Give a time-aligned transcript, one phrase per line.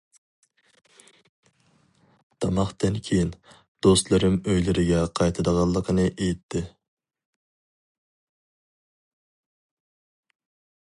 [2.45, 3.35] تاماقتىن كىيىن،
[3.87, 6.65] دوستلىرىم ئۆيلىرىگە قايتىدىغانلىقىنى ئېيتتى.